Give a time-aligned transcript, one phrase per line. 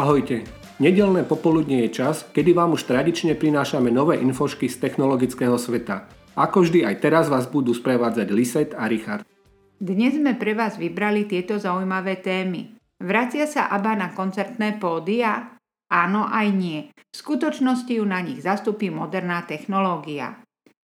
[0.00, 0.48] Ahojte.
[0.80, 6.08] Nedelné popoludne je čas, kedy vám už tradične prinášame nové infošky z technologického sveta.
[6.40, 9.28] Ako vždy aj teraz vás budú sprevádzať Liset a Richard.
[9.76, 12.80] Dnes sme pre vás vybrali tieto zaujímavé témy.
[12.96, 15.60] Vracia sa ABBA na koncertné pódia?
[15.92, 16.88] Áno aj nie.
[16.96, 20.40] V skutočnosti ju na nich zastupí moderná technológia.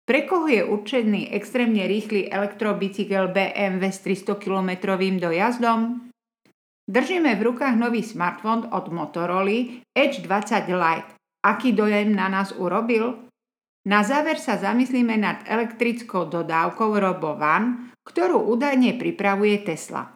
[0.07, 6.12] Pre koho je určený extrémne rýchly elektrobicykel BMW s 300 km dojazdom?
[6.83, 11.15] Držíme v rukách nový smartfón od Motorola Edge 20 Lite.
[11.39, 13.23] Aký dojem na nás urobil?
[13.87, 20.11] Na záver sa zamyslíme nad elektrickou dodávkou RoboVan, ktorú údajne pripravuje Tesla.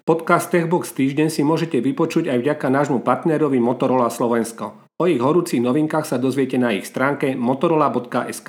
[0.00, 4.88] Podcast Techbox týždeň si môžete vypočuť aj vďaka nášmu partnerovi Motorola Slovensko.
[4.96, 8.48] O ich horúcich novinkách sa dozviete na ich stránke motorola.sk.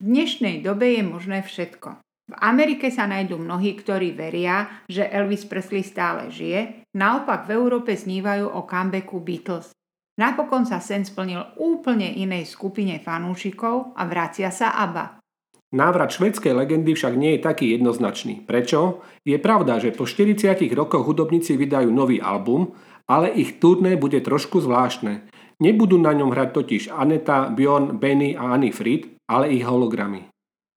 [0.00, 2.07] V dnešnej dobe je možné všetko.
[2.28, 7.96] V Amerike sa nájdú mnohí, ktorí veria, že Elvis Presley stále žije, naopak v Európe
[7.96, 9.72] snívajú o comebacku Beatles.
[10.20, 15.24] Napokon sa sen splnil úplne inej skupine fanúšikov a vracia sa ABBA.
[15.72, 18.44] Návrat švedskej legendy však nie je taký jednoznačný.
[18.44, 19.04] Prečo?
[19.24, 22.76] Je pravda, že po 40 rokoch hudobníci vydajú nový album,
[23.08, 25.28] ale ich turné bude trošku zvláštne.
[25.64, 30.28] Nebudú na ňom hrať totiž Aneta, Bjorn, Benny a Annie Fried, ale ich hologramy.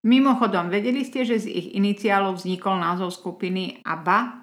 [0.02, 4.42] Mimochodom, vedeli ste, že z ich iniciálov vznikol názov skupiny ABBA?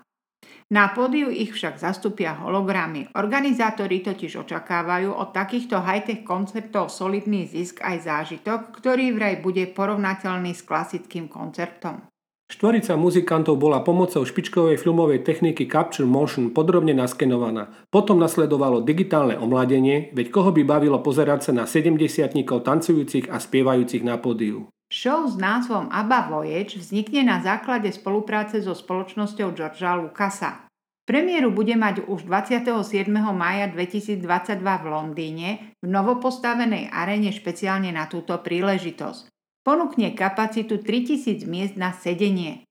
[0.72, 3.12] Na pódiu ich však zastupia hologramy.
[3.18, 10.56] Organizátori totiž očakávajú od takýchto high-tech koncertov solidný zisk aj zážitok, ktorý vraj bude porovnateľný
[10.56, 12.08] s klasickým koncertom.
[12.50, 17.70] Štvorica muzikantov bola pomocou špičkovej filmovej techniky Capture Motion podrobne naskenovaná.
[17.92, 22.00] Potom nasledovalo digitálne omladenie, veď koho by bavilo pozerať sa na 70
[22.48, 24.72] tancujúcich a spievajúcich na pódiu.
[24.90, 30.66] Show s názvom ABBA Voyage vznikne na základe spolupráce so spoločnosťou Georgea Lucasa.
[31.06, 33.06] Premiéru bude mať už 27.
[33.30, 34.26] maja 2022
[34.58, 39.30] v Londýne v novopostavenej arene špeciálne na túto príležitosť.
[39.62, 42.66] Ponúkne kapacitu 3000 miest na sedenie.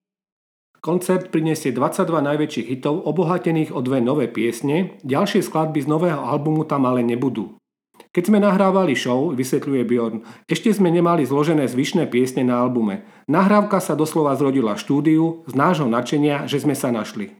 [0.83, 6.67] Koncert prinesie 22 najväčších hitov obohatených o dve nové piesne, ďalšie skladby z nového albumu
[6.67, 7.55] tam ale nebudú.
[8.19, 13.07] Keď sme nahrávali show, vysvetľuje Bjorn, ešte sme nemali zložené zvyšné piesne na albume.
[13.31, 17.39] Nahrávka sa doslova zrodila štúdiu z nášho nadšenia, že sme sa našli.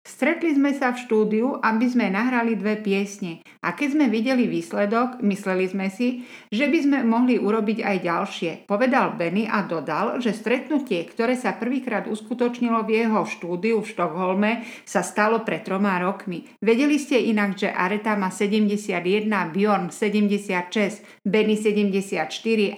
[0.00, 5.20] Stretli sme sa v štúdiu, aby sme nahrali dve piesne a keď sme videli výsledok,
[5.20, 8.50] mysleli sme si, že by sme mohli urobiť aj ďalšie.
[8.64, 14.64] Povedal Benny a dodal, že stretnutie, ktoré sa prvýkrát uskutočnilo v jeho štúdiu v Štokholme,
[14.88, 16.48] sa stalo pred troma rokmi.
[16.64, 22.24] Vedeli ste inak, že Areta má 71, Bjorn 76, Benny 74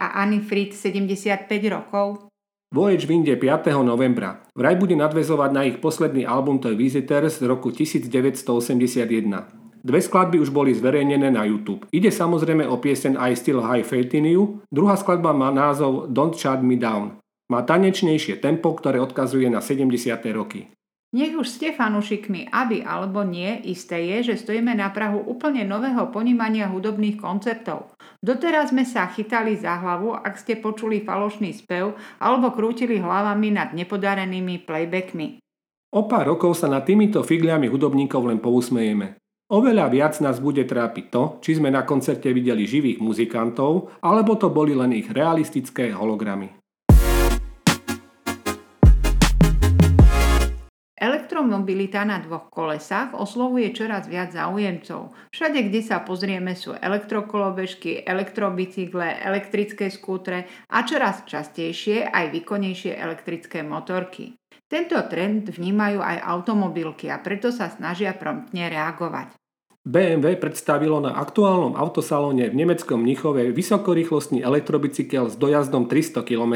[0.03, 2.32] a Annie Fried 75 rokov?
[2.73, 3.85] Voyage vyjde 5.
[3.85, 4.41] novembra.
[4.57, 8.49] Vraj bude nadvezovať na ich posledný album The Visitors z roku 1981.
[9.85, 11.85] Dve skladby už boli zverejnené na YouTube.
[11.93, 16.33] Ide samozrejme o piesen I Still High Faith in You, druhá skladba má názov Don't
[16.33, 17.21] Shut Me Down.
[17.53, 19.93] Má tanečnejšie tempo, ktoré odkazuje na 70.
[20.33, 20.73] roky.
[21.13, 26.09] Nech už ste fanúšikmi, aby alebo nie, isté je, že stojíme na Prahu úplne nového
[26.09, 27.92] ponímania hudobných koncertov.
[28.23, 33.75] Doteraz sme sa chytali za hlavu, ak ste počuli falošný spev alebo krútili hlavami nad
[33.75, 35.43] nepodarenými playbackmi.
[35.91, 39.19] O pár rokov sa nad týmito figliami hudobníkov len pousmejeme.
[39.51, 44.55] Oveľa viac nás bude trápiť to, či sme na koncerte videli živých muzikantov, alebo to
[44.55, 46.62] boli len ich realistické hologramy.
[51.53, 55.13] Elektromobilita na dvoch kolesách oslovuje čoraz viac záujemcov.
[55.37, 63.61] Všade, kde sa pozrieme, sú elektrokolobežky, elektrobicykle, elektrické skútre a čoraz častejšie aj výkonnejšie elektrické
[63.61, 64.33] motorky.
[64.65, 69.37] Tento trend vnímajú aj automobilky a preto sa snažia promptne reagovať.
[69.83, 76.55] BMW predstavilo na aktuálnom autosalóne v nemeckom Mnichove vysokorýchlostný elektrobicykel s dojazdom 300 km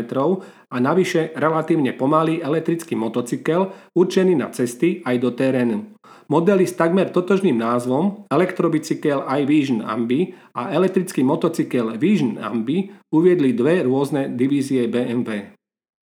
[0.70, 5.90] a navyše relatívne pomalý elektrický motocykel určený na cesty aj do terénu.
[6.30, 13.82] Modely s takmer totožným názvom elektrobicykel iVision Ambi a elektrický motocykel Vision Ambi uviedli dve
[13.82, 15.50] rôzne divízie BMW.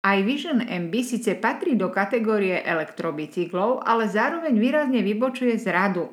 [0.02, 6.10] iVision MB síce patrí do kategórie elektrobicyklov, ale zároveň výrazne vybočuje z radu.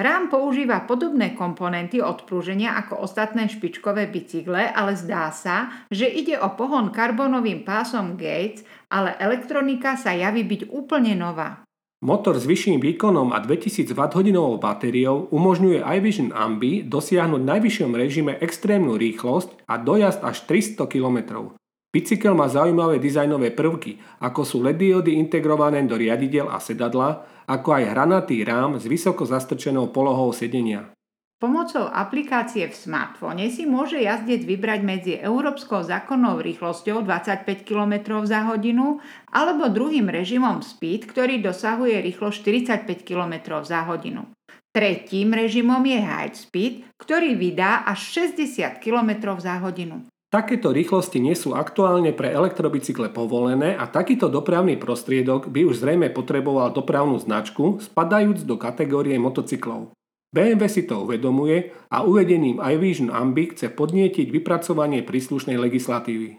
[0.00, 6.56] Rám používa podobné komponenty odprúženia ako ostatné špičkové bicykle, ale zdá sa, že ide o
[6.56, 11.68] pohon karbonovým pásom Gates, ale elektronika sa javí byť úplne nová.
[12.00, 18.32] Motor s vyšším výkonom a 2000 Wh batériou umožňuje iVision Ambi dosiahnuť v najvyššom režime
[18.40, 21.52] extrémnu rýchlosť a dojazd až 300 km.
[21.90, 27.68] Bicykel má zaujímavé dizajnové prvky, ako sú LED diody integrované do riadidel a sedadla, ako
[27.74, 30.94] aj hranatý rám s vysoko zastrčenou polohou sedenia.
[31.40, 38.44] Pomocou aplikácie v smartfóne si môže jazdec vybrať medzi európskou zákonnou rýchlosťou 25 km za
[38.44, 39.00] hodinu
[39.32, 42.38] alebo druhým režimom Speed, ktorý dosahuje rýchlosť
[42.86, 43.34] 45 km
[43.64, 44.28] za hodinu.
[44.70, 50.06] Tretím režimom je High Speed, ktorý vydá až 60 km za hodinu.
[50.30, 56.06] Takéto rýchlosti nie sú aktuálne pre elektrobicykle povolené a takýto dopravný prostriedok by už zrejme
[56.14, 59.90] potreboval dopravnú značku, spadajúc do kategórie motocyklov.
[60.30, 66.38] BMW si to uvedomuje a uvedením iVision Ambi chce podnietiť vypracovanie príslušnej legislatívy.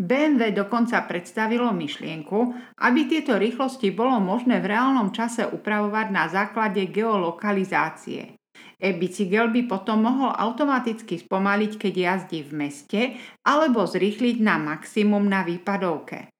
[0.00, 6.80] BMW dokonca predstavilo myšlienku, aby tieto rýchlosti bolo možné v reálnom čase upravovať na základe
[6.88, 8.37] geolokalizácie.
[8.78, 13.00] E-bicykel by potom mohol automaticky spomaliť, keď jazdí v meste,
[13.42, 16.30] alebo zrýchliť na maximum na výpadovke.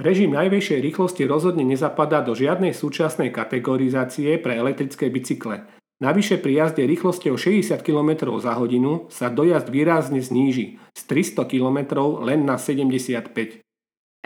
[0.00, 5.68] Režim najvyššej rýchlosti rozhodne nezapadá do žiadnej súčasnej kategorizácie pre elektrické bicykle.
[5.96, 11.96] Navyše pri jazde rýchlosťou 60 km za hodinu sa dojazd výrazne zníži z 300 km
[12.20, 13.64] len na 75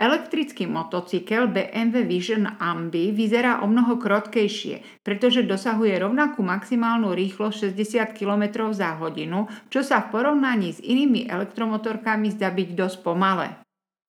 [0.01, 8.17] Elektrický motocykel BMW Vision Ambi vyzerá o mnoho krotkejšie, pretože dosahuje rovnakú maximálnu rýchlosť 60
[8.17, 13.61] km za hodinu, čo sa v porovnaní s inými elektromotorkami zdá byť dosť pomalé.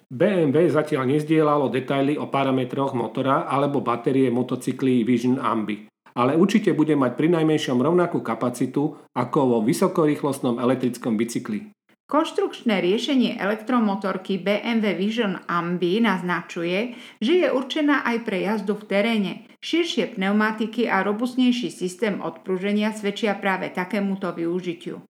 [0.08, 6.96] BMW zatiaľ nezdielalo detaily o parametroch motora alebo batérie motocykly Vision Ambi, ale určite bude
[6.96, 11.68] mať pri najmenšom rovnakú kapacitu ako vo vysokorýchlostnom elektrickom bicykli.
[12.12, 16.92] Konštrukčné riešenie elektromotorky BMW Vision Ambi naznačuje,
[17.24, 19.32] že je určená aj pre jazdu v teréne.
[19.64, 25.00] Širšie pneumatiky a robustnejší systém odpruženia svedčia práve takémuto využitiu.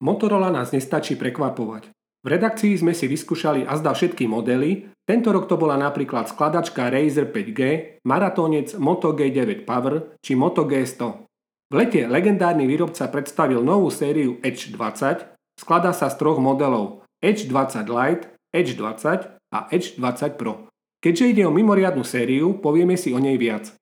[0.00, 1.92] Motorola nás nestačí prekvapovať.
[2.24, 7.28] V redakcii sme si vyskúšali azda všetky modely, tento rok to bola napríklad skladačka Razer
[7.28, 7.60] 5G,
[8.08, 11.31] maratónec Moto G9 Power či Moto G100.
[11.72, 15.24] V lete legendárny výrobca predstavil novú sériu Edge 20,
[15.56, 20.68] skladá sa z troch modelov Edge 20 Lite, Edge 20 a Edge 20 Pro.
[21.00, 23.72] Keďže ide o mimoriadnu sériu, povieme si o nej viac.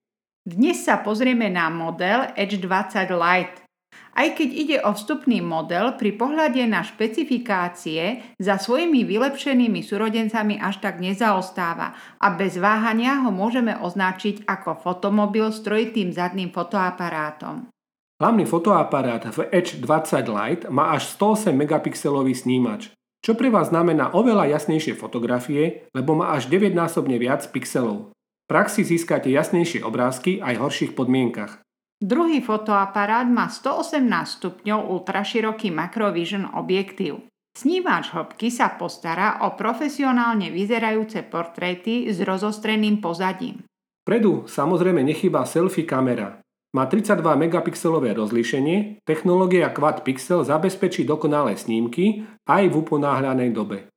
[0.47, 3.67] Dnes sa pozrieme na model Edge 20 Lite.
[4.15, 10.79] Aj keď ide o vstupný model, pri pohľade na špecifikácie za svojimi vylepšenými súrodencami až
[10.79, 17.67] tak nezaostáva a bez váhania ho môžeme označiť ako fotomobil s trojitým zadným fotoaparátom.
[18.21, 22.93] Hlavný fotoaparát v Edge 20 Lite má až 108 megapixelový snímač,
[23.25, 28.13] čo pre vás znamená oveľa jasnejšie fotografie, lebo má až 9-násobne viac pixelov.
[28.13, 31.65] V praxi získate jasnejšie obrázky aj v horších podmienkach.
[31.97, 34.05] Druhý fotoaparát má 118
[34.37, 37.25] stupňov ultraširoký Macrovision objektív.
[37.57, 43.65] Snímač hĺbky sa postará o profesionálne vyzerajúce portréty s rozostreným pozadím.
[44.05, 46.41] Predu samozrejme nechýba selfie kamera,
[46.71, 53.91] má 32 megapixelové rozlíšenie, technológia Quad Pixel zabezpečí dokonalé snímky aj v uponáhľanej dobe.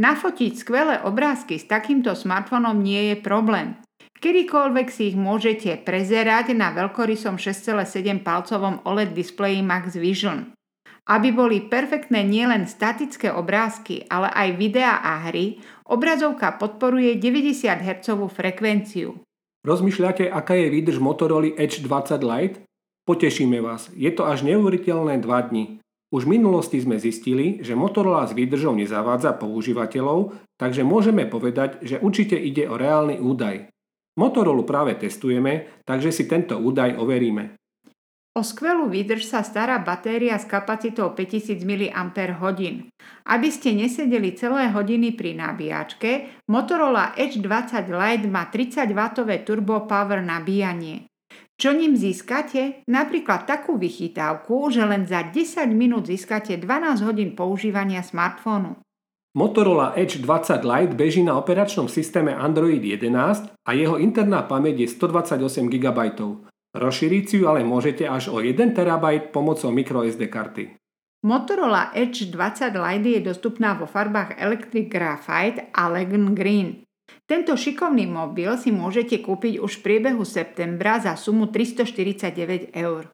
[0.00, 3.78] Nafotiť skvelé obrázky s takýmto smartfónom nie je problém.
[4.20, 10.52] Kedykoľvek si ich môžete prezerať na veľkorysom 6,7 palcovom OLED displeji Max Vision.
[11.08, 18.08] Aby boli perfektné nielen statické obrázky, ale aj videá a hry, obrazovka podporuje 90 Hz
[18.28, 19.16] frekvenciu.
[19.60, 22.64] Rozmýšľate, aká je výdrž Motorola Edge 20 Lite?
[23.04, 25.84] Potešíme vás, je to až neuveriteľné 2 dni.
[26.08, 32.00] Už v minulosti sme zistili, že Motorola s výdržou nezavádza používateľov, takže môžeme povedať, že
[32.00, 33.68] určite ide o reálny údaj.
[34.16, 37.59] Motorola práve testujeme, takže si tento údaj overíme.
[38.40, 41.92] O skvelú výdrž sa stará batéria s kapacitou 5000 mAh.
[43.28, 50.24] Aby ste nesedeli celé hodiny pri nabíjačke, Motorola Edge 20 Lite má 30W turbo power
[50.24, 51.04] nabíjanie.
[51.60, 52.80] Čo ním získate?
[52.88, 58.80] Napríklad takú vychytávku, že len za 10 minút získate 12 hodín používania smartfónu.
[59.36, 64.96] Motorola Edge 20 Lite beží na operačnom systéme Android 11 a jeho interná pamäť je
[64.96, 66.00] 128 GB.
[66.70, 70.64] Rozšíriť si ju ale môžete až o 1 TB pomocou microSD karty.
[71.26, 76.86] Motorola Edge 20 Lite je dostupná vo farbách Electric Graphite a Legend Green.
[77.26, 83.10] Tento šikovný mobil si môžete kúpiť už v priebehu septembra za sumu 349 eur.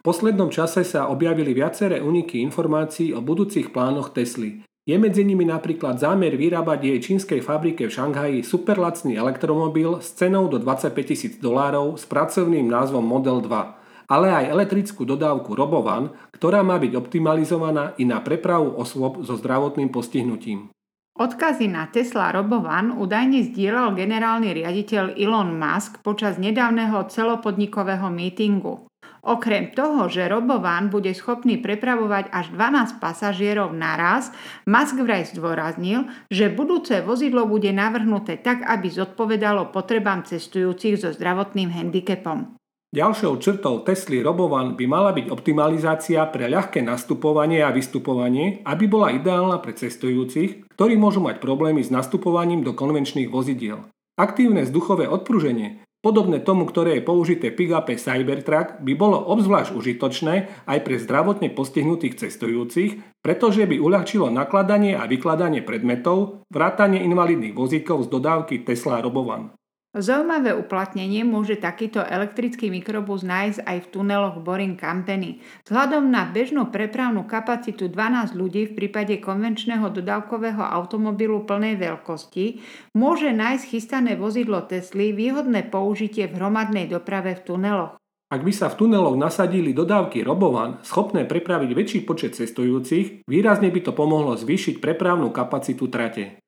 [0.06, 4.62] poslednom čase sa objavili viaceré uniky informácií o budúcich plánoch Tesly.
[4.90, 10.50] Je medzi nimi napríklad zámer vyrábať jej čínskej fabrike v Šanghaji superlacný elektromobil s cenou
[10.50, 13.78] do 25 tisíc dolárov s pracovným názvom Model 2
[14.10, 19.94] ale aj elektrickú dodávku Robovan, ktorá má byť optimalizovaná i na prepravu osôb so zdravotným
[19.94, 20.74] postihnutím.
[21.14, 28.89] Odkazy na Tesla Robovan údajne zdieľal generálny riaditeľ Elon Musk počas nedávneho celopodnikového mítingu.
[29.20, 34.32] Okrem toho, že Robovan bude schopný prepravovať až 12 pasažierov naraz,
[34.64, 41.68] Musk vraj zdôraznil, že budúce vozidlo bude navrhnuté tak, aby zodpovedalo potrebám cestujúcich so zdravotným
[41.68, 42.56] handicapom.
[42.90, 49.14] Ďalšou črtou Tesly Robovan by mala byť optimalizácia pre ľahké nastupovanie a vystupovanie, aby bola
[49.14, 53.86] ideálna pre cestujúcich, ktorí môžu mať problémy s nastupovaním do konvenčných vozidiel.
[54.18, 60.34] Aktívne vzduchové odpruženie, podobné tomu, ktoré je použité v pick Cybertruck, by bolo obzvlášť užitočné
[60.66, 68.08] aj pre zdravotne postihnutých cestujúcich, pretože by uľahčilo nakladanie a vykladanie predmetov, vrátanie invalidných vozíkov
[68.08, 69.59] z dodávky Tesla Robovan.
[69.90, 75.42] Zaujímavé uplatnenie môže takýto elektrický mikrobus nájsť aj v tuneloch Boring Company.
[75.66, 82.62] Vzhľadom na bežnú prepravnú kapacitu 12 ľudí v prípade konvenčného dodávkového automobilu plnej veľkosti
[82.94, 87.98] môže nájsť chystané vozidlo Tesly výhodné použitie v hromadnej doprave v tuneloch.
[88.30, 93.80] Ak by sa v tuneloch nasadili dodávky Robovan, schopné prepraviť väčší počet cestujúcich, výrazne by
[93.82, 96.38] to pomohlo zvýšiť prepravnú kapacitu trate.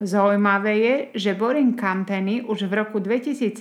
[0.00, 3.52] Zaujímavé je, že Boring Company už v roku 2017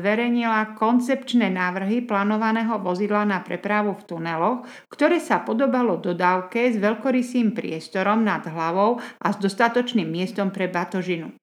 [0.00, 7.52] zverejnila koncepčné návrhy plánovaného vozidla na prepravu v tuneloch, ktoré sa podobalo dodávke s veľkorysým
[7.52, 11.36] priestorom nad hlavou a s dostatočným miestom pre batožinu.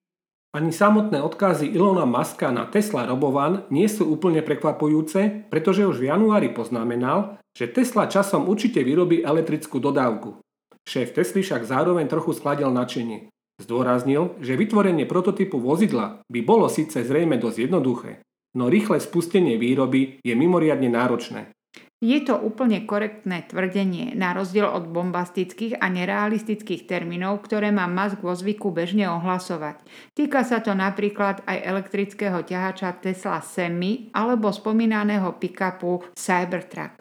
[0.57, 6.09] Ani samotné odkazy Ilona Maska na Tesla Robovan nie sú úplne prekvapujúce, pretože už v
[6.09, 10.41] januári poznamenal, že Tesla časom určite vyrobí elektrickú dodávku.
[10.81, 13.29] Šéf Tesly však zároveň trochu skladil načenie.
[13.59, 18.23] Zdôraznil, že vytvorenie prototypu vozidla by bolo síce zrejme dosť jednoduché,
[18.55, 21.51] no rýchle spustenie výroby je mimoriadne náročné.
[22.01, 28.25] Je to úplne korektné tvrdenie, na rozdiel od bombastických a nerealistických termínov, ktoré má Musk
[28.25, 29.85] vo zvyku bežne ohlasovať.
[30.17, 37.00] Týka sa to napríklad aj elektrického ťahača Tesla Semi alebo spomínaného pick-upu Cybertruck.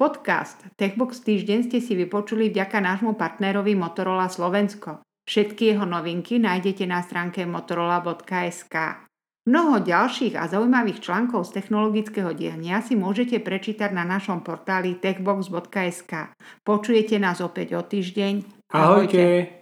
[0.00, 5.04] Podcast Techbox týždeň ste si vypočuli vďaka nášmu partnerovi Motorola Slovensko.
[5.28, 8.74] Všetky jeho novinky nájdete na stránke motorola.sk.
[9.44, 16.32] Mnoho ďalších a zaujímavých článkov z technologického diania si môžete prečítať na našom portáli techbox.sk.
[16.64, 18.72] Počujete nás opäť o týždeň.
[18.72, 19.20] Ahojte.
[19.20, 19.60] Ahojte.